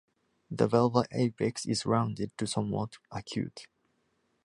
The 0.49 0.67
valva 0.67 1.05
apex 1.11 1.67
is 1.67 1.85
rounded 1.85 2.35
to 2.39 2.47
somewhat 2.47 2.97
acute. 3.11 3.67